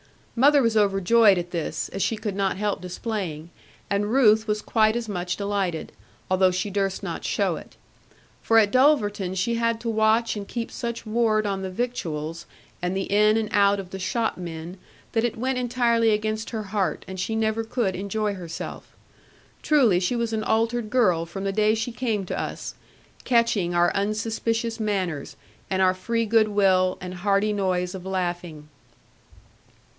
[0.35, 3.51] Mother was overjoyed at this, as she could not help displaying;
[3.87, 5.91] and Ruth was quite as much delighted,
[6.31, 7.75] although she durst not show it.
[8.41, 12.47] For at Dulverton she had to watch and keep such ward on the victuals,
[12.81, 14.79] and the in and out of the shopmen,
[15.11, 18.95] that it went entirely against her heart, and she never could enjoy herself.
[19.61, 22.73] Truly she was an altered girl from the day she came to us;
[23.23, 25.35] catching our unsuspicious manners,
[25.69, 28.67] and our free goodwill, and hearty noise of laughing.